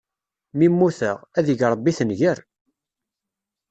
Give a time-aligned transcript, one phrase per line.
[0.57, 2.39] Mi mmuteɣ, ad ig Ṛebbi tenger!